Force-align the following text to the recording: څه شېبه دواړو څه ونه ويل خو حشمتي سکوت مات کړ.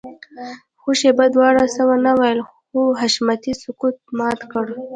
څه 0.83 0.91
شېبه 0.99 1.25
دواړو 1.35 1.63
څه 1.75 1.81
ونه 1.87 2.11
ويل 2.19 2.39
خو 2.49 2.79
حشمتي 3.01 3.53
سکوت 3.61 3.95
مات 4.17 4.39
کړ. 4.51 4.65